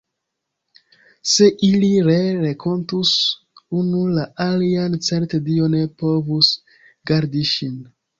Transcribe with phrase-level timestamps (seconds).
[1.31, 3.11] Se ili ree renkontus
[3.81, 6.51] unu la alian, certe Dio ne povus
[7.13, 7.77] gardi ŝin!